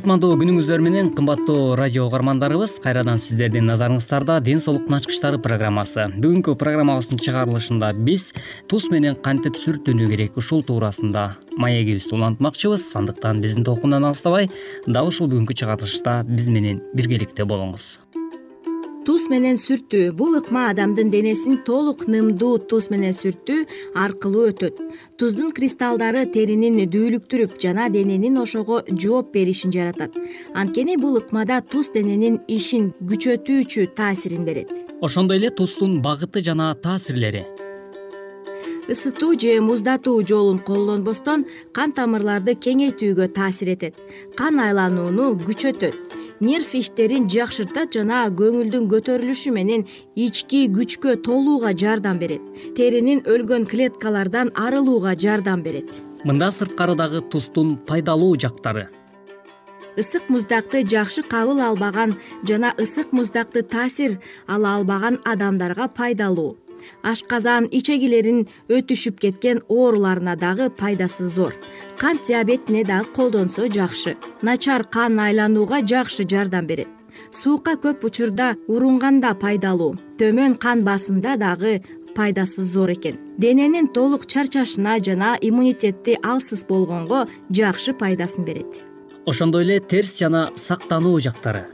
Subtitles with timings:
[0.00, 6.06] кутмандуу күнүңүздөр менен кымбаттуу радио угармандарыбыз кайрадан сиздердин назарыңыздарда ден соолуктун ачкычтары программасы.
[6.14, 8.30] Бүгүнкү программабыздын чыгарылышында биз
[8.70, 11.26] туз менен кантип сүртүнүү керек ушул туурасында
[11.60, 12.86] маегибизди улантмакчыбыз.
[12.96, 14.48] Андыктан биздин толкундан алыстабай
[14.86, 17.98] дал ушул бүгүнкү чыгарылышта биз менен биргеликте болуңуз
[19.06, 20.12] туз менен сүртүү.
[20.16, 23.64] Бул ыкма адамдын денесин толук нымдуу туз менен сүртүү
[24.04, 24.80] аркылуу өтөт.
[25.18, 30.16] Туздун кристаллдары теринин дүүлүктүрүп жана дененин ошого жооп беришин жаратат.
[30.54, 34.70] Анткени бул ыкмада туз дененин ишин күчөтүүчү таасирин берет.
[35.00, 37.46] Ошондой эле туздун багыты жана таасирлери.
[38.90, 43.94] Ысытуу же муздатуу жолун колдонбостон кан тамырларды кеңейтүүгө таасир этет.
[44.34, 49.84] Кан айланууну күчөтөт нерв иштерин жакшыртат жана көңүлдүн көтөрүлүшү менен
[50.16, 52.40] ички күчкө толууга жардам берет.
[52.76, 56.00] Теринин өлгөн клеткалардан арылууга жардам берет.
[56.24, 58.88] Мында сырткарыдагы туздун пайдалуу жактары.
[60.00, 62.14] Ысык муздакты жакшы кабыл албаган
[62.48, 66.56] жана ысык муздакты таасир ала албаган адамдарга пайдалуу
[67.02, 71.54] ашказан ичегилерин өтүшүп кеткен ооруларына дагы пайдасы зор.
[71.98, 76.88] Кант диабетине дагы колдонсо жакшы начар кан айланууга жакшы жардам берет.
[77.32, 81.82] Суукка көп учурда урунганда пайдалуу төмөн кан басымда дагы
[82.14, 83.18] пайдасы зор экен.
[83.38, 88.84] Дененин толук чарчашына жана иммунитетти алсыз болгонго жакшы пайдасын берет.
[89.26, 91.68] Ошондой эле терс жана сактануу жактары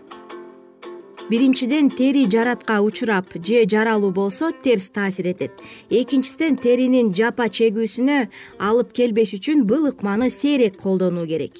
[1.31, 5.53] биринчиден тери жаратка учурап же жаралуу болсо терс таасир этет.
[5.91, 8.29] Экинчиден теринин жапа чегүүсүнө
[8.59, 11.55] алып келбеш үчүн бул ыкманы сейрек колдонуу керек.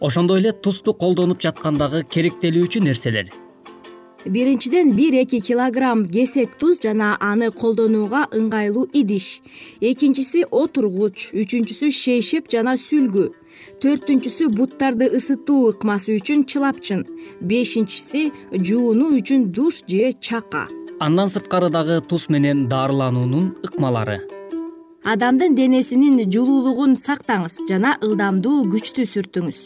[0.00, 3.30] Ошондой эле тузду колдонуп жаткандагы керектелүүчү нерселер?
[4.24, 9.42] Биринчиден бир эки килограмм кесек туз жана аны колдонууга ыңгайлуу идиш.
[9.80, 11.32] Экинчиси отургуч.
[11.34, 13.32] Үчүнчүсү шейшеп жана сүлгү
[13.82, 17.02] төртүнчүсү буттарды ысытуу ыкмасы үчүн чылапчын.
[17.42, 20.68] Бешинчиси жуунуу үчүн душ же чака.
[21.02, 24.20] Андан сырткары дагы туз менен дарылануунун ыкмалары.
[25.02, 29.58] Адамдын денесинин жылуулугун сактаңыз жана ылдамдуу күчтүү сүртүңүз.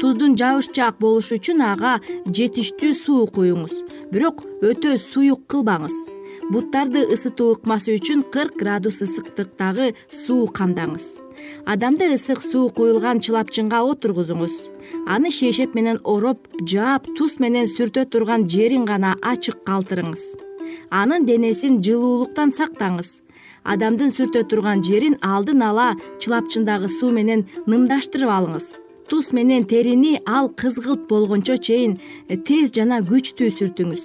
[0.00, 1.94] Туздун жабышчаак болушу үчүн ага
[2.28, 3.80] жетиштүү суу куюңуз
[4.12, 6.15] бирок өтө суюк кылбаңыз
[6.52, 11.18] буттарды ысытуу ыкмасы үчүн кырк градус ысыктыктагы суу камдаңыз.
[11.66, 14.54] Адамды ысык суу куюлган чылапчынга отургузуңуз.
[15.10, 20.24] Аны шейшеп менен ороп жаап туз менен сүртө турган жерин гана ачык калтырыңыз.
[20.90, 23.20] Анын денесин жылуулуктан сактаңыз.
[23.66, 30.48] Адамдын сүртө турган жерин алдын ала чылапчындагы суу менен нымдаштырып алыңыз туз менен терини ал
[30.48, 31.98] кызгылт болгончо чейин
[32.46, 34.02] тез жана күчтүү сүртүңүз.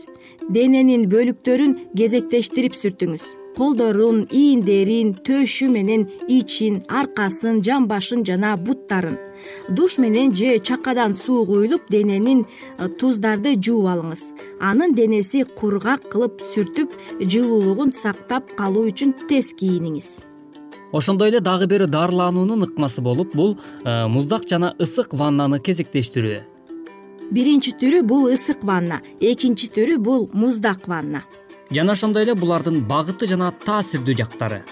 [0.56, 3.24] Дененин бөлүктөрүн кезектештирип сүртүңүз.
[3.58, 6.06] Колдорун ийиндерин төшү менен
[6.38, 9.18] ичин аркасын жамбашын жана буттарын.
[9.76, 14.24] Душ менен же чакадан суу куюлуп дененин э, туздарды жууп алыңыз.
[14.62, 20.31] Анын денеси кургак кылып сүртүп жылуулугун сактап калуу үчүн тез кийиниңиз
[20.92, 26.42] ошондой эле дагы бир дарылануунун ыкмасы болуп бул э, муздак жана ысык ваннаны кезектештирүү.
[27.32, 31.24] Биринчи түрү бул ысык ванна экинчи түрү бул муздак ванна.
[31.72, 34.64] Жана ошондой эле булардын багыты жана таасирдүү жактары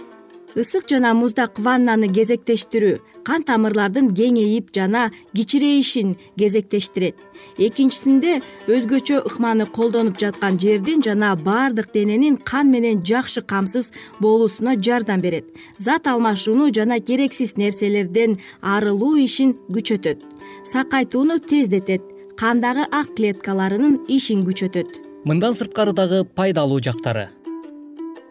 [0.56, 2.98] ысык жана муздак ваннаны кезектештирүү
[3.28, 7.16] кан тамырлардын кеңейип жана кичирейишин кезектештирет.
[7.58, 15.22] Экинчисинде өзгөчө ыкманы колдонуп жаткан жердин жана баардык дененин кан менен жакшы камсыз болуусуна жардам
[15.22, 15.46] берет.
[15.78, 20.24] Зат алмашууну жана керексиз нерселерден арылуу ишин күчөтөт.
[20.72, 22.02] Сакайтууну тездетет.
[22.38, 25.04] Кандагы ак клеткаларынын ишин күчөтөт.
[25.26, 27.30] Мындан сырткары дагы пайдалуу жактары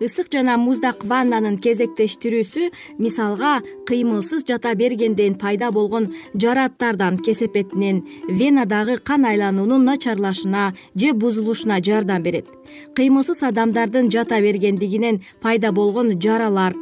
[0.00, 2.68] ысык жана муздак ваннанын кезектештирүүсү
[3.02, 3.58] мисалга
[3.88, 12.46] кыймылсыз жата бергенден пайда болгон жарааттардан кесепетинен венадагы кан айлануунун начарлашына же бузулушуна жардам берет.
[12.94, 16.74] Кыймылсыз адамдардын жата бергендигинен пайда болгон жаралар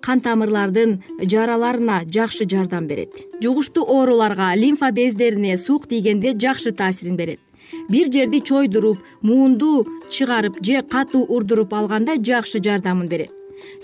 [0.00, 3.12] кан тамырлардын жараларына жакшы жардам берет.
[3.42, 7.40] Жугуштуу ооруларга лимфа бездерине суук тийгенде жакшы таасирин берет
[7.88, 13.30] бир жерди чойдуруп муунду чыгарып же катуу урдуруп алганда жакшы жардамын берет.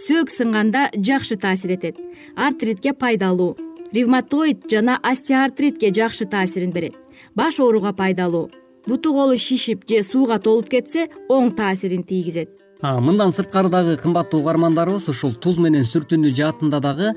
[0.08, 1.96] Сөөк сынганда жакшы таасир этет.
[2.34, 3.56] Артритке пайдалуу
[3.92, 6.94] ревматоид жана остеоартритке жакшы таасирин берет.
[7.34, 8.50] Баш ооруга пайдалуу
[8.86, 12.50] буту колу шишип же сууга толуп кетсе оң таасирин тийгизет
[12.82, 17.12] мындан сырткары дагы кымбаттуу угармандарыбыз ушул туз менен сүртүнүү жаатында дагы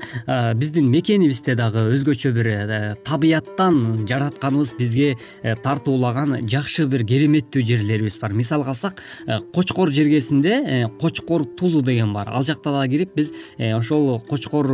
[0.56, 8.16] биздин мекенибизде дагы өзгөчө бир э, табияттан жаратканыбыз бизге э, тартуулаган жакшы бир кереметтүү жерлерибиз
[8.22, 8.32] бар.
[8.32, 12.30] Мисалга алсак э, кочкор жергесинде кочкор тузу деген бар.
[12.32, 14.70] Ал жакта дагы кирип биз ошол кочкор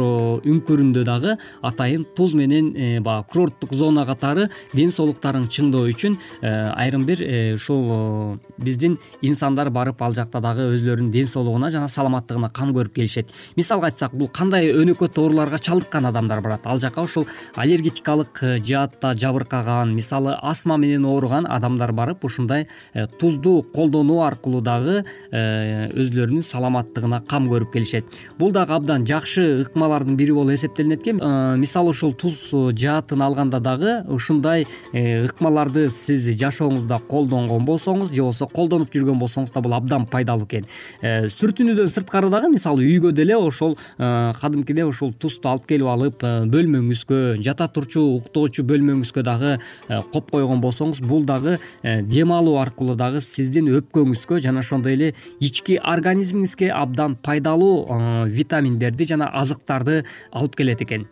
[0.46, 7.24] үңкүрүндө дагы атайын туз менен баягы курорттук зона катары ден соолуктарын чыңдоо үчүн айрым бир
[7.56, 13.32] ушул биздин инсандар барып ал жакта дагы өзлөрүнүн ден соолугуна жана саламаттыгына кам көрүп келишет.
[13.56, 16.66] Мисалга айтсак бул кандай өнөкөт ооруларга чалдыккан адамдар барат.
[16.66, 17.26] Ал жака ушул
[17.56, 24.60] аллергетикалык э, жаатта жабыркаган мисалы астма менен ооруган адамдар барып ушундай э, тузду колдонуу аркылуу
[24.60, 28.04] дагы э, өзлөрүнүн саламаттыгына кам көрүп келишет.
[28.38, 31.20] Бул дагы абдан жакшы ыкмалардын бири болуп эсептелинет экен.
[31.58, 38.92] Мисалы ушул туз жаатын алганда дагы ушундай ыкмаларды сиз жашооңузда колдонгон болсоңуз же болбосо колдонуп
[38.94, 40.65] жүргөн болсоңуз да бул абдан пайдалуу экен
[41.00, 46.24] Э, сүртүнүүдөн сырткары дагы мисалы үйгө деле ошол э, кадимкидей ушул тузду алып келип алып
[46.24, 49.56] э, бөлмөңүзгө жата турчу уктоочу бөлмөңүзгө дагы
[49.88, 55.78] коюп койгон болсоңуз бул дагы дем алуу аркылуу дагы сиздин өпкөңүзгө жана ошондой эле ички
[55.82, 60.02] организмиңизге абдан пайдалуу витаминдерди жана азыктарды
[60.32, 61.06] алып келет экен.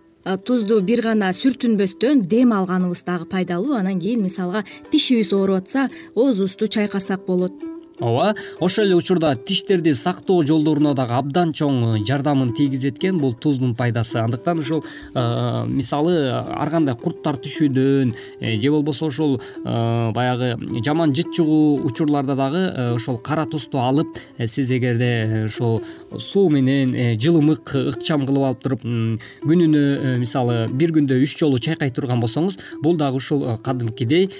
[0.47, 3.77] Тузду бир гана сүртүнбөстөн дем алганыбыз дагы пайдалуу.
[3.77, 10.43] Анан кийин мисалга тишибиз ооруп атса оозубузду чайкасак болот ооба ошол эле учурда тиштерди сактоо
[10.47, 14.19] жолдоруна дагы абдан чоң жардамын тийгизет экен бул туздун пайдасы.
[14.19, 21.33] Андыктан ушул э, мисалы ар кандай курттар түшүүдөн э, же болбосо э, баягы жаман жыт
[21.35, 25.83] чыгуу учурларда дагы ошол кара тузду алып сиз эгерде ушул
[26.19, 32.21] суу менен жылымык ыкчам кылып алып туруп күнүнө мисалы бир күндө үч жолу чайкай турган
[32.21, 34.31] болсоңуз бул дагы ушул кадимкидей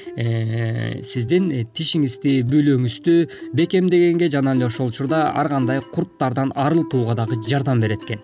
[1.05, 3.17] сиздин тишиңизди бүлөңүздү
[3.53, 8.21] бекемдегенге жана эле ошол учурда ар кандай курттардан арылтууга дагы жардам берет экен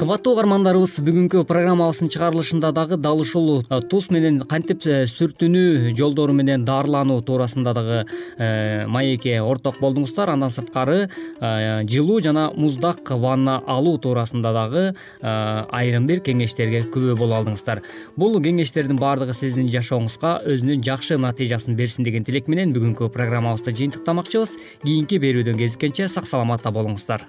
[0.00, 6.32] кымбаттуу угармандарыбыз бүгүнкү программабыздын чыгарылышында дагы дал ушул э, туз менен кантип э, сүртүнүү жолдору
[6.32, 10.32] менен дарылануу туурасында дагы э, маекке орток болдуңуздар.
[10.32, 14.84] Андан сырткары жылуу жана муздак ванна алуу туурасында дагы
[15.20, 17.82] айрым бир кеңештерге күбө боло алдыңыздар.
[18.16, 24.56] Бул кеңештердин баардыгы сиздин жашооңузга өзүнүн жакшы натыйжасын берсин деген тилек менен бүгүнкү программабызды жыйынтыктамакчыбыз.
[24.86, 27.28] Кийинки берүүдөн кезишкенче сак саламатта болуңуздар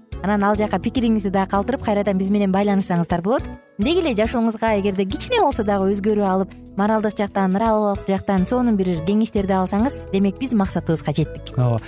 [0.23, 3.43] анан ал жака пикириңизди дагы калтырып кайрадан биз менен байланышсаңыздар болот.
[3.79, 8.93] Деги эле жашооңузга эгерде кичине болсо дагы өзгөрүү алып моралдык жактан нравовдук жактан сонун бир
[9.07, 11.55] кеңештерди алсаңыз демек биз максатыбызга жеттик.
[11.57, 11.81] Ооба.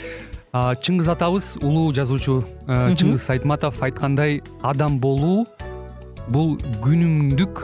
[0.53, 5.47] Чыңгыз атабыз улуу жазуучу э, чыңгыз айтматов айткандай адам болуу
[6.29, 7.63] бул күнүмдүк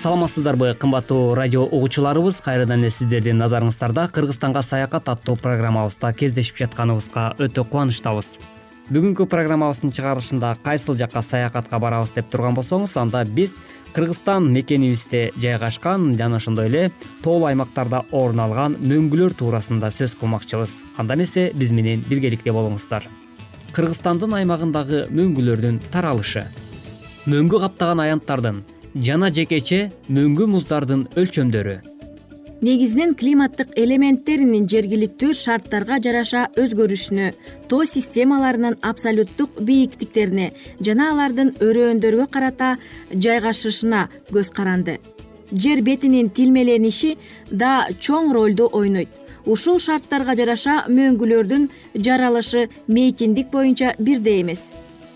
[0.00, 2.40] саламатсыздарбы кымбаттуу радио угуучуларыбыз?
[2.40, 8.38] Кайрадан эле сиздердин назарыңыздарда кыргызстанга саякат аттуу программабызда кездешип жатканыбызга өтө кубанычтабыз.
[8.88, 13.58] Бүгүнкү программабыздын чыгарылышында кайсыл жакка саякатка барабыз деп турган болсоңуз анда биз
[13.92, 16.90] кыргызстан мекенибизде жайгашкан жана ошондой эле
[17.22, 20.80] тоолуу аймактарда орун алган мөңгүлөр туурасында сөз кылмакчыбыз.
[20.96, 23.04] Анда эмесе биз менен биргеликте болуңуздар.
[23.76, 26.48] Кыргызстандын аймагындагы мөңгүлөрдүн таралышы.
[27.28, 31.76] Мөңгү каптаган аянттардын жана жекече мөңгү муздардын өлчөмдөрү.
[32.60, 37.30] Негизинен климаттык элементтеринин жергиликтүү шарттарга жараша өзгөрүшүнө
[37.70, 40.50] тоо системаларынын абсолюттук бийиктиктерине
[40.84, 42.74] жана алардын өрөөндөргө карата
[43.14, 44.98] жайгашышына көз каранды.
[45.52, 47.16] Жер бетинин тилмелениши
[47.50, 49.08] да чоң ролду ойнойт.
[49.46, 54.68] Ушул шарттарга жараша мөңгүлөрдүн жаралышы мейкиндик боюнча бирдей эмес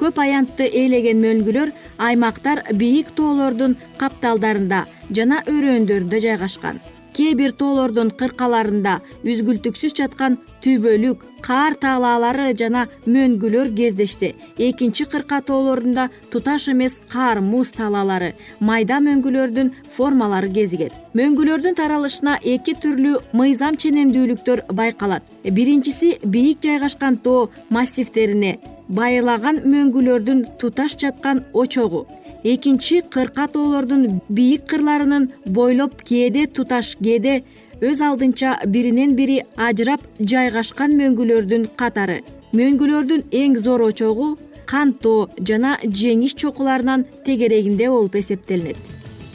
[0.04, 1.70] көп аянтты ээлеген мөңгүлөр
[2.06, 4.82] аймактар бийик тоолордун капталдарында
[5.16, 6.80] жана өрөөндөрүндө жайгашкан.
[7.14, 16.08] Кээ бир тоолордун кыркаларында үзгүлтүксүз жаткан түбөлүк каар талаалары жана мөңгүлөр кездешсе экинчи кырка тоолорунда
[16.32, 20.92] туташ эмес каар муз талаалары майда мөңгүлөрдүн формалары кезигет.
[21.14, 25.22] Мөңгүлөрдүн таралышына эки түрлүү мыйзам ченемдүүлүктөр байкалат.
[25.44, 32.06] Биринчиси бийик жайгашкан тоо массивтерине байылаган мөңгүлөрдүн туташ жаткан очогу.
[32.44, 37.42] Экинчи кырка тоолордун бийик кырларынын бойлоп кээде туташ кээде
[37.80, 42.20] өз алдынча биринен бири ажырап жайгашкан мөңгүлөрдүн катары.
[42.52, 44.36] Мөңгүлөрдүн эң зор очогу
[44.66, 48.76] кан тоо жана жеңиш чокуларынан тегерегинде болуп эсептелинет.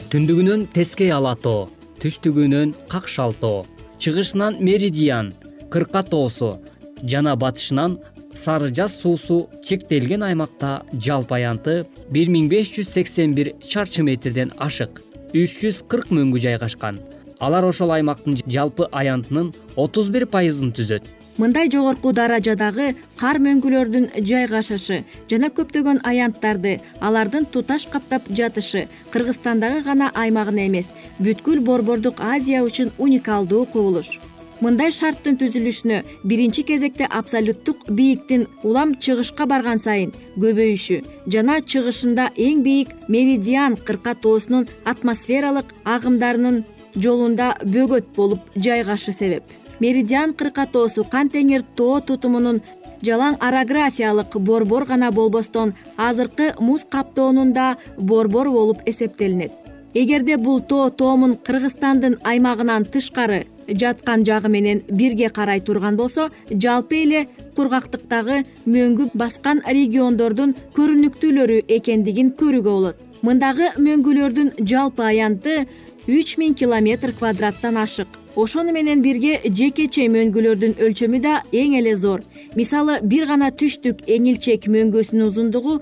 [0.10, 1.70] Түндүгүнөн тескей ала тоо
[2.01, 3.65] түштүгүнөн какшал тоо
[4.00, 5.34] чыгышынан меридиан
[5.70, 6.58] кырка тоосу
[7.03, 8.00] жана батышынан
[8.36, 14.54] сары жаз суусу чектелген аймакта жалпы аянты бир миң беш жүз сексен бир чарчы метрден
[14.58, 15.02] ашык
[15.34, 17.00] үч жүз кырк мөңгү жайгашкан.
[17.40, 21.06] Алар ошол аймактын жалпы аянтынын отуз бир пайызын түзөт.
[21.40, 30.10] Мындай жогорку даражадагы кар мөңгүлөрдүн жайгашышы жана көптөгөн аянттарды алардын туташ каптап жатышы кыргызстандагы гана
[30.16, 34.18] аймагына эмес бүткүл борбордук азия үчүн уникалдуу кубулуш
[34.62, 36.00] мындай шарттын түзүлүшүнө
[36.30, 41.00] биринчи кезекте абсолюттук бийиктин улам чыгышка барган сайын көбөйүшү
[41.36, 46.63] жана чыгышында эң бийик меридиан кырка тоосунун атмосфералык агымдарынын
[46.96, 49.44] жолунда бөгөт болуп жайгашы себеп.
[49.80, 52.62] Меридиан кырка тоосу кан теңир тоо тутумунун
[53.06, 59.51] жалаң орографиялык борбор гана болбостон азыркы муз каптоонун да борбору болуп эсептелинет.
[59.94, 67.02] Эгерде бул тоо тоомун кыргызстандын аймагынан тышкары жаткан жагы менен бирге карай турган болсо жалпы
[67.04, 72.98] эле кургактыктагы мөңгү баскан региондордун көрүнүктүүлөрү экендигин көрүүгө болот.
[73.22, 75.68] Мындагы мөңгүлөрдүн жалпы аянты
[76.08, 78.08] үч миң километр квадраттан ашык.
[78.36, 82.22] Ошону менен бирге жекече мөңгүлөрдүн өлчөмү да эң эле зор.
[82.56, 85.82] Мисалы бир гана түштүк эңилчек мөңгүсүнүн узундугу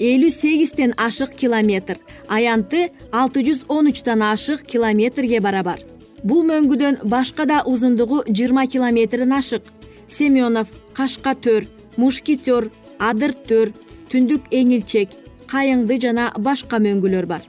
[0.00, 5.80] элүү сегизден ашык километр аянты алты жүз он үчтөн ашык километрге барабар
[6.22, 9.62] бул мөңгүдөн башка да узундугу жыйырма километрден ашык.
[10.08, 13.72] Семенов кашка төр мушкетер адыр төр
[14.12, 15.10] түндүк эңилчек
[15.50, 17.42] кайыңды жана башка мөңгүлөр бар.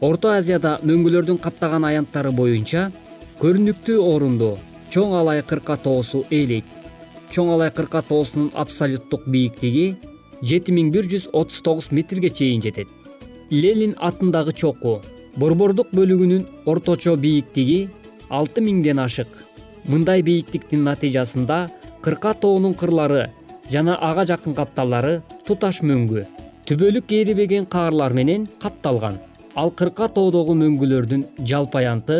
[0.00, 2.90] Орто азияда мөңгүлөрдүн каптаган аянттары боюнча
[3.40, 4.56] көрүнүктүү орунду
[4.90, 6.64] чоң алай кырка тоосу ээлейт.
[7.30, 9.94] Чоң алай кырка тоосунун абсолюттук бийиктиги
[10.42, 12.88] жети миң бир жүз отуз тогуз метрге чейин жетет.
[13.50, 15.00] Ленин атындагы чоку
[15.36, 17.88] борбордук бөлүгүнүн орточо бийиктиги
[18.30, 19.28] алты миңден ашык.
[19.84, 21.58] Мындай бийиктиктин натыйжасында
[22.04, 23.26] кырка тоонун кырлары
[23.72, 26.26] жана ага жакын капталдары туташ мөңгү
[26.70, 29.18] түбөлүк ээрибеген каарлар менен капталган.
[29.54, 32.18] Ал кырка тоодогу мөңгүлөрдүн жалпы аянты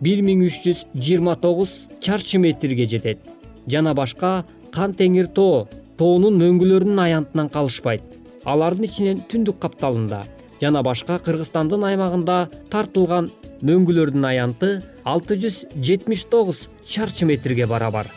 [0.00, 3.20] бир миң үч жүз жыйырма тогуз чарчы метрге жетет
[3.68, 5.66] жана башка кан теңир тоо
[5.98, 8.02] тоонун мөңгүлөрүнүн аянтынан калышпайт.
[8.44, 10.22] Алардын ичинен түндүк капталында
[10.60, 13.30] жана башка кыргызстандын аймагында тартылган
[13.62, 14.70] мөңгүлөрдүн аянты
[15.04, 18.10] алты жүз жетимиш тогуз чарчы метрге барабар.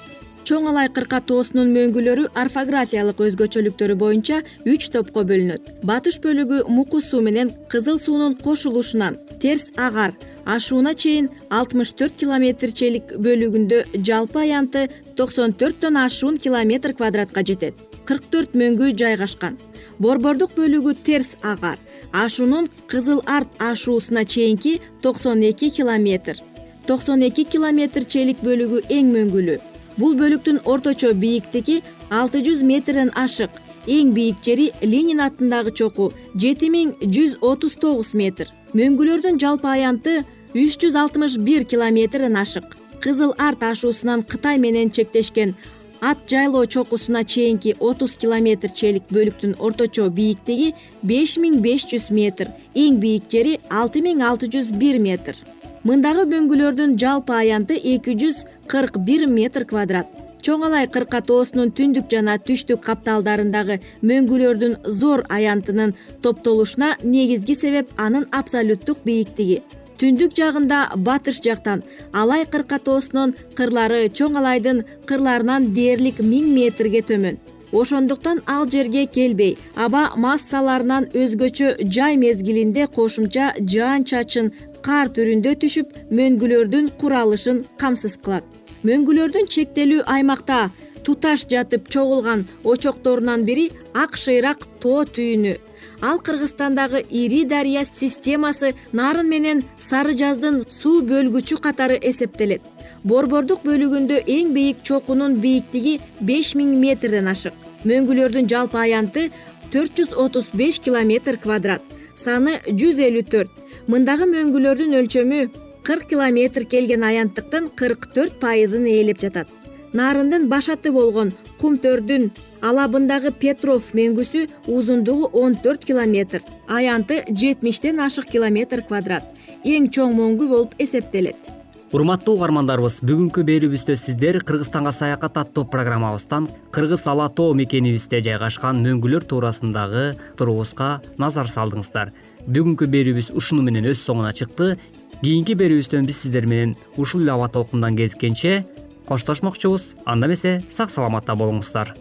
[0.49, 5.83] Чоң алай кырка тоосунун мөңгүлөрү орфографиялык өзгөчөлүктөрү боюнча үч топко бөлүнөт.
[5.85, 13.13] Батыш бөлүгү муку суу менен кызыл суунун кошулушунан терс агар ашууна чейин алтымыш төрт километрчелик
[13.25, 14.87] бөлүгүндө жалпы аянты
[15.19, 19.59] токсон төрттөн ашуун километр квадратка жетет кырк төрт мөңгү жайгашкан.
[20.01, 21.77] Борбордук бөлүгү терс агар
[22.11, 26.41] ашуунун кызыл арт ашуусуна чейинки токсон эки километр.
[26.87, 29.59] Токсон эки километрчелик бөлүгү эң мөңгүлүү
[29.99, 33.51] бул бөлүктүн орточо бийиктиги алты жүз метрден ашык.
[33.87, 38.47] Эң бийик жери ленин атындагы чоку жети миң жүз отуз тогуз метр.
[38.73, 40.21] Мөңгүлөрдүн жалпы аянты
[40.53, 42.65] үч жүз алтымыш бир километрден ашык.
[43.03, 45.55] Кызыл арт ашуусунан кытай менен чектешкен
[46.01, 52.99] ат жайлоо чокусуна чейинки отуз километрчелик бөлүктүн орточо бийиктиги беш миң беш жүз метр эң
[53.03, 55.35] бийик жери алты миң алты жүз бир метр.
[55.83, 60.07] Мындагы мөңгүлөрдүн жалпы аянты эки жүз кырк бир метр квадрат.
[60.43, 68.27] Чоң алай кырка тоосунун түндүк жана түштүк капталдарындагы мөңгүлөрдүн зор аянтынын топтолушуна негизги себеп анын
[68.31, 69.61] абсолюттук бийиктиги
[69.99, 71.83] түндүк жагында батыш жактан
[72.21, 77.39] алай кырка тоосунун кырлары чоң алайдын кырларынан дээрлик миң метрге төмөн.
[77.71, 84.51] Ошондуктан ал жерге келбей аба массаларынан өзгөчө жай мезгилинде кошумча жаан чачын
[84.85, 88.45] кар түрүндө түшүп мөңгүлөрдүн куралышын камсыз кылат.
[88.87, 90.69] Мөңгүлөрдүн чектелүү аймакта
[91.03, 95.57] туташ жатып чогулган очокторунан бири ак шыйрак тоо түйүнү
[96.01, 102.61] ал кыргызстандагы ири дарыя системасы нарын менен сары жаздын суу бөлгүчү катары эсептелет.
[103.03, 107.53] Борбордук бөлүгүндө эң бийик чокунун бийиктиги беш миң метрден ашык.
[107.85, 109.29] Мөңгүлөрдүн жалпы аянты
[109.71, 111.81] төрт жүз отуз беш километр квадрат
[112.15, 113.51] саны жүз элүү төрт.
[113.87, 115.45] Мындагы мөңгүлөрдүн өлчөмү
[115.87, 119.58] кырк километр келген аянттыктын кырк төрт пайызын ээлеп жатат
[119.93, 122.29] нарындын башаты болгон кум төрдүн
[122.61, 129.23] алабындагы петров мөңгүсү узундугу он төрт километр аянты жетимиштен ашык километр квадрат.
[129.65, 131.49] Эң чоң мөңгү болуп эсептелет.
[131.89, 139.25] Урматтуу угармандарыбыз бүгүнкү берүүбүздө сиздер кыргызстанга саякат аттуу программабыздан кыргыз ала тоо мекенибизде жайгашкан мөңгүлөр
[139.25, 140.03] туурасындагы
[140.37, 142.11] турубузга назар салдыңыздар.
[142.45, 144.75] Бүгүнкү берүүбүз ушуну менен өз соңуна чыкты.
[145.23, 148.61] Кийинки берүүбүздөн биз сиздер менен ушул эле аба толкундан кезишкенче
[149.09, 149.95] коштошмокчубуз.
[150.05, 151.95] Анда эмесе сак саламатта болуңуздар.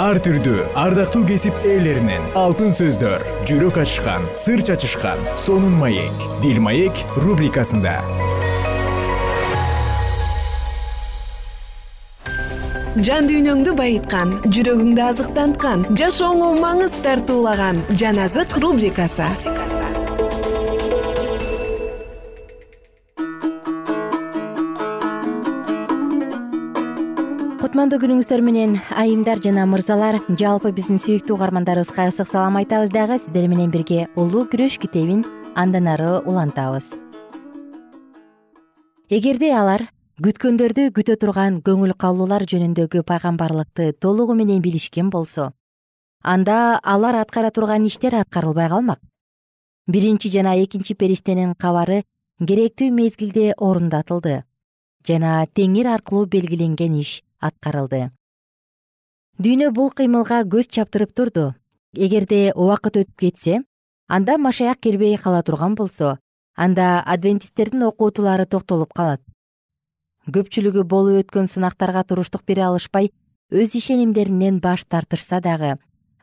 [0.00, 7.02] Ар түрдүү ардактуу кесип ээлеринен алтын сөздөр жүрөк ачышкан сыр чачышкан сонун маек дил маек
[7.20, 7.98] рубрикасында.
[13.06, 19.28] Жан дүйнөңдү байыткан жүрөгүңдү азыктанткан жашооңо маңыз тартуулаган жан азык рубрикасы
[27.80, 33.16] кутмандуу күнүңүздөр менен айымдар жана мырзалар жалпы биздин сүйүктүү угармандарыбызга ысык салам айтабыз дагы.
[33.16, 35.22] Сиздер менен бирге улуу күрөш китебин
[35.56, 36.90] андан ары улантабыз.
[39.08, 39.86] Эгерде алар
[40.20, 45.54] күткөндөрдү күтө турган көңүл калуулар жөнүндөгү пайгамбарлыкты толугу менен билишкен болсо
[46.20, 49.00] анда алар аткара турган иштер аткарылбай калмак.
[49.88, 52.02] Биринчи жана экинчи периштенин кабары
[52.44, 54.42] керектүү мезгилде орундатылды
[55.08, 58.10] жана теңир аркылуу белгиленген иш аткарылды.
[59.40, 61.54] Дүйнө бул кыймылга көз чаптырып турду.
[61.96, 63.62] Эгерде убакыт өтүп кетсе
[64.06, 66.18] анда машаяк келбей кала турган болсо
[66.54, 69.22] анда адвентисттердин окутуулары токтолуп калат.
[70.28, 73.10] Көпчүлүгү болуп өткөн сынактарга туруштук бере алышпай
[73.50, 75.78] өз ишенимдеринен баш тартышса дагы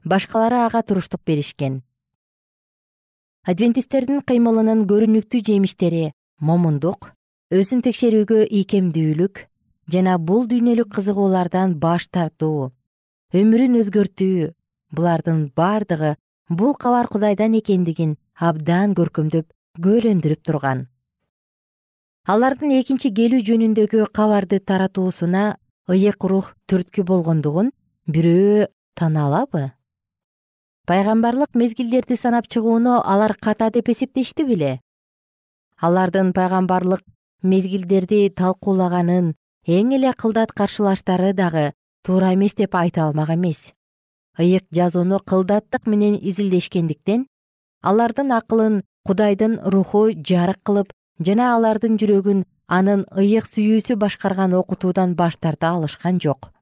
[0.06, 1.82] башкалары ага туруштук беришкен.
[3.48, 7.12] Адвентисттердин кыймылынын көрүнүктүү жемиштери момундук
[7.52, 9.46] өзүн текшерүүгө ийкемдүүлүк
[9.94, 12.72] жана бул дүйнөлүк кызыгуулардан баш тартуу
[13.42, 14.50] өмүрүн өзгөртүү
[14.96, 16.16] булардын бардыгы
[16.50, 19.48] бул кабар кудайдан экендигин абдан көркөмдөп
[19.78, 20.88] күбөлөндүрүп турган.
[22.28, 27.72] Алардын экинчи келүү жөнүндөгү кабарды таратуусуна ыйык рух түрткү болгондугун
[28.12, 28.68] бирөө
[29.00, 29.72] тана алабы
[30.88, 34.80] пайгамбарлык мезгилдерди санап чыгууну алар ката деп эсептешти беле
[35.80, 37.04] алардын пайгамбарлык
[37.44, 39.34] мезгилдерди талкуулаганын
[39.68, 41.74] эң эле кылдат каршылаштары дагы
[42.08, 43.74] туура эмес деп айта алмак эмес.
[44.40, 47.26] Ыйык жазууну кылдаттык менен изилдешкендиктен
[47.84, 55.36] алардын акылын кудайдын руху жарык кылып жана алардын жүрөгүн анын ыйык сүйүүсү башкарган окутуудан баш
[55.36, 56.54] тарта алышкан жок.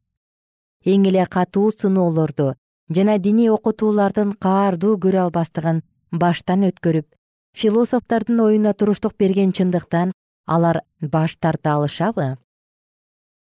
[0.83, 2.55] Эң эле катуу сыноолорду
[2.89, 7.05] жана диний окутуулардын каардуу көрө албастыгын баштан өткөрүп
[7.53, 10.11] философтордун оюна туруштук берген чындыктан
[10.45, 12.37] алар баш тарта алышабы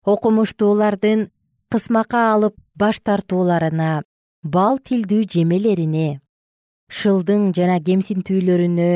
[0.05, 1.29] окумуштуулардын
[1.71, 3.91] кысмакка алып баш тартууларына
[4.43, 6.19] бал тилдүү жемелерине
[6.89, 8.91] шылдың жана кемсинтүүлөрүнө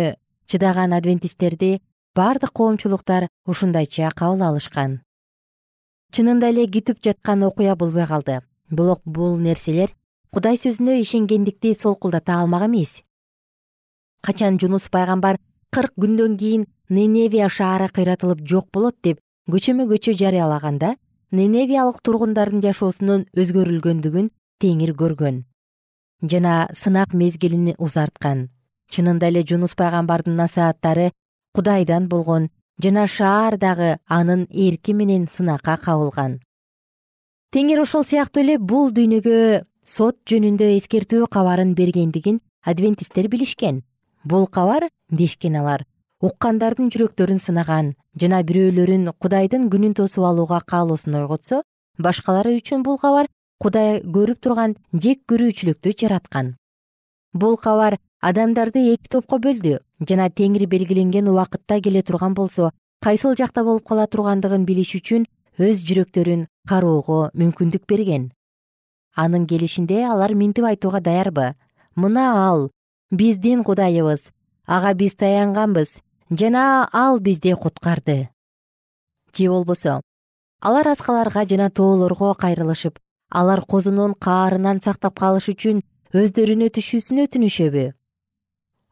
[0.49, 1.79] чыдаган адвентисттерди
[2.15, 5.01] бардык коомчулуктар ушундайча кабыл алышкан.
[6.13, 8.41] Чынында эле күтүп жаткан окуя болбой калды.
[8.69, 9.93] Бирок бул нерселер
[10.33, 13.01] кудай сөзүнө ишенгендикти солкулдата алмак эмес.
[14.21, 15.37] Качан жунус пайгамбар
[15.73, 19.19] кырк күндөн кийин неневия шаары кыйратылып жок болот деп
[19.51, 20.93] көчөмө көчө жарыялаганда
[21.36, 24.29] неневиялык тургундардын жашоосунун өзгөрүлгөндүгүн
[24.63, 25.43] теңир көргөн.
[26.23, 28.47] Жана сынак мезгилин узарткан.
[28.88, 31.12] Чынында эле жунус пайгамбардын насааттары
[31.53, 36.39] кудайдан болгон жана шаар дагы анын эрки менен сынакка кабылган.
[37.51, 43.84] Теңир ошол сыяктуу эле бул дүйнөгө сот жөнүндө эскертүү кабарын бергендигин адвентисттер билишкен.
[44.23, 45.84] Бул кабар дешкен алар
[46.23, 47.88] уккандардын жүрөктөрүн сынаган
[48.21, 51.57] жана бирөөлөрүн кудайдын күнүн тосуп алууга каалоосун ойготсо
[52.05, 53.27] башкалары үчүн бул кабар
[53.59, 56.53] кудай көрүп турган жек көрүүчүлүктү жараткан.
[57.33, 62.71] Бул кабар адамдарды эки топко бөлдү жана теңир белгиленген убакытта келе турган болсо
[63.03, 65.27] кайсыл жакта болуп кала тургандыгын билиш үчүн
[65.59, 68.31] өз жүрөктөрүн кароого мүмкүндүк берген.
[69.15, 71.51] Анын келишинде алар минтип айтууга даярбы.
[71.95, 72.69] Мына ал
[73.12, 74.31] биздин кудайыбыз
[74.65, 75.99] ага биз таянганбыз
[76.39, 78.29] жана ал бизди куткарды.
[79.35, 80.01] Же болбосо
[80.59, 87.93] алар аскаларга жана тоолорго кайрылышып алар козунун каарынан сактап калыш үчүн өздөрүнө түшүүсүн өтүнүшөбү.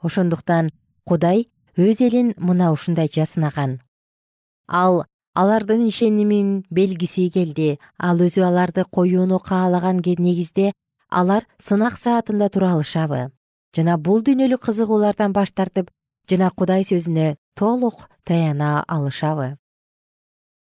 [0.01, 0.71] Ошондуктан
[1.05, 3.79] кудай өз элин мына ушундайча сынаган
[4.67, 10.73] ал алардын ишенимин белгиси келди ал өзү аларды коюуну каалаган негизде
[11.09, 13.31] алар сынак саатында тура алышабы
[13.75, 15.89] жана бул дүйнөлүк кызыгуулардан баш тартып
[16.31, 19.57] жана кудай сөзүнө толук таяна алышабы.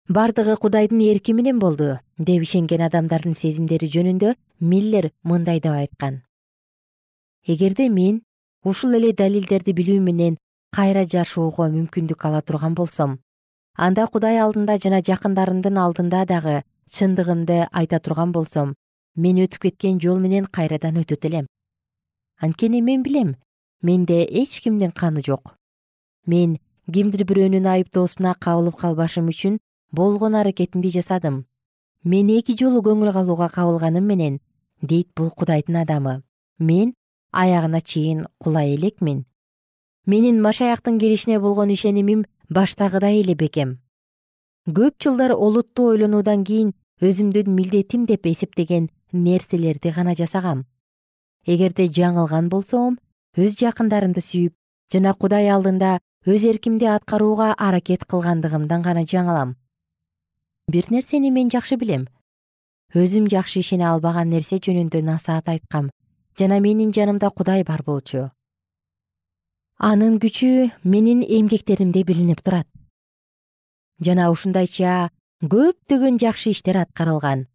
[0.08, 6.22] Бардыгы кудайдын эрки менен болду деп ишенген адамдардын сезимдери жөнүндө миллер мындай деп айткан.
[7.46, 8.22] Эгерде мен
[8.64, 10.38] ушул эле далилдерди билүү менен
[10.76, 13.18] кайра жашоого мүмкүндүк ала турган болсом
[13.76, 16.62] анда кудай алдында жана жакындарымдын алдында дагы
[16.96, 18.74] чындыгымды айта турган болсом
[19.16, 21.46] мен өтүп кеткен жол менен кайрадан өтөт элем.
[22.40, 23.36] Анткени мен билем
[23.82, 25.54] менде эч кимдин каны жок.
[26.26, 26.58] Мен
[26.92, 29.58] кимдир бирөөнүн айыптоосуна кабылып калбашым үчүн
[29.92, 31.44] болгон аракетимди жасадым.
[32.04, 34.40] Мен эки жолу көңүл калууга кабылганым менен
[34.82, 36.22] дейт бул кудайдын адамы.
[36.58, 36.94] Мен
[37.32, 39.24] аягына чейин кулай элекмин.
[40.06, 43.78] Менин машаяктын келишине болгон ишенимим баштагыдай эле бекем.
[44.68, 50.66] Көп жылдар олуттуу ойлонуудан кийин өзүмдүн милдетим деп эсептеген нерселерди гана жасагам.
[51.46, 52.98] Эгерде жаңылган болсом
[53.36, 54.54] өз жакындарымды сүйүп
[54.92, 59.56] жана кудай алдында өз эркимди аткарууга аракет кылгандыгымдан гана жаңылам
[60.68, 62.08] бир нерсени мен жакшы билем.
[62.94, 65.90] Өзүм жакшы ишене албаган нерсе жөнүндө насаат айткам
[66.38, 68.30] жана менин жанымда кудай бар болчу.
[69.78, 72.68] Анын күчү менин эмгектеримде билинип турат.
[74.00, 75.10] Жана ушундайча
[75.42, 77.46] көптөгөн жакшы иштер аткарылган.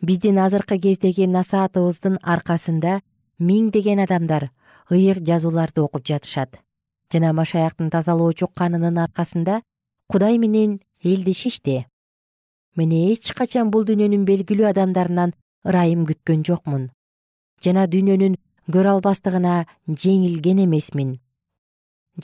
[0.00, 3.00] Биздин азыркы кездеги насаатыбыздын аркасында
[3.38, 4.50] миңдеген адамдар
[4.90, 6.58] ыйык жазууларды окуп жатышат.
[7.12, 9.62] Жана машаяктын тазалоочу канынын аркасында
[10.08, 11.86] кудай менен элдешишти
[12.76, 15.34] мен эч качан бул дүйнөнүн белгилүү адамдарынан
[15.66, 16.90] ырайым күткөн жокмун.
[17.62, 18.36] Жана дүйнөнүн
[18.70, 21.18] көрө албастыгына жеңилген эмесмин.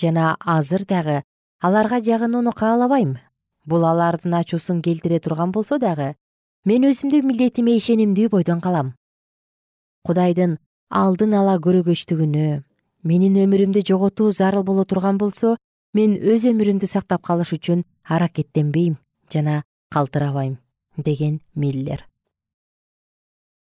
[0.00, 1.22] Жана азыр дагы
[1.60, 3.16] аларга жагынууну каалабайм
[3.64, 6.14] бул алардын ачуусун келтире турган болсо дагы
[6.64, 8.94] мен өзүмдүн милдетиме ишенимдүү бойдон калам.
[10.06, 10.58] Кудайдын
[10.90, 12.62] алдын ала көрөгөчтүгүнө
[13.02, 15.56] менин өмүрүмдү жоготуу зарыл боло турган болсо
[15.94, 18.98] мен өз өмүрүмдү сактап калыш үчүн аракеттенбейм
[19.32, 20.58] жана калтырабайм
[20.96, 22.06] деген миллер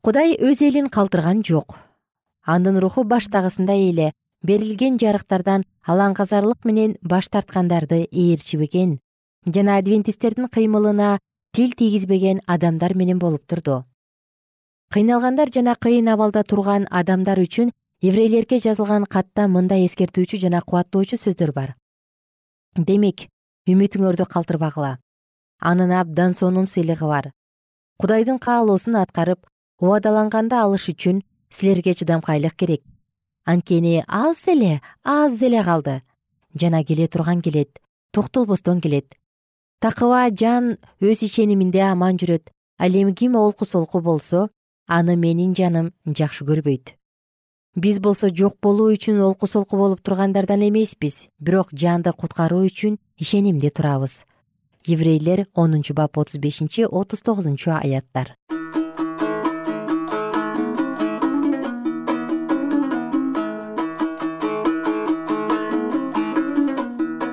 [0.06, 1.80] кудай өз элин калтырган жок.
[2.46, 4.12] Анын руху баштагысындай эле
[4.46, 9.00] берилген жарыктардан алаңказарлык менен баш тарткандарды ээрчибеген
[9.46, 11.18] жана адвентисттердин кыймылына
[11.50, 13.82] тил тийгизбеген адамдар менен болуп турду
[14.92, 17.72] кыйналгандар жана кыйын абалда турган адамдар үчүн
[18.02, 21.74] еврейлерге жазылган катта мындай эскертүүчү жана кубаттоочу сөздөр бар.
[22.76, 23.26] Демек
[23.66, 24.98] үмүтүңөрдү калтырбагыла.
[25.60, 27.32] Анын абдан сонун сыйлыгы бар.
[27.98, 29.46] Кудайдын каалоосун аткарып
[29.80, 32.82] убадаланганды алыш үчүн силерге чыдамкайлык керек.
[33.44, 36.02] Анткени аз эле аз эле калды.
[36.54, 37.80] Жана келе турган келет
[38.12, 39.16] токтолбостон келет.
[39.80, 44.48] Такыба жан өз ишениминде аман жүрөт ал эми ким олку солку болсо
[44.86, 46.94] аны менин жаным жакшы көрбөйт.
[47.76, 53.70] Биз болсо жок болуу үчүн олку солку болуп тургандардан эмеспиз бирок жанды куткаруу үчүн ишенимде
[53.70, 54.24] турабыз.
[54.86, 58.36] Еврейлер онунчу бап отуз бешинчи отуз тогузунчу аяттар.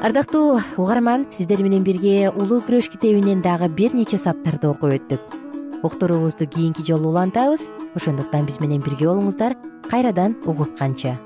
[0.03, 5.42] Ардактуу угарман сиздер менен бирге улуу күрөш китебинен дагы бир нече саптарды окуп өттүк
[5.83, 7.67] уктуруубузду кийинки жолу улантабыз.
[7.95, 9.57] Ошондуктан биз менен бирге болуңуздар.
[9.91, 11.19] Кайрадан угушканча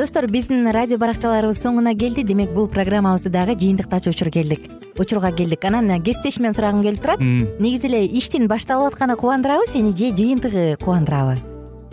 [0.00, 2.22] достор биздин радио баракчаларыбыз соңуна келди.
[2.24, 4.64] Демек бул программабызды дагы жыйынтыктачу учур келдик.
[4.96, 5.64] Учурга келдик.
[5.68, 7.20] Анан кесиптешимден сурагым келип турат.
[7.20, 11.49] Негизи эле иштин башталып атканы кубандырабы сени же жыйынтыгы кубандырабы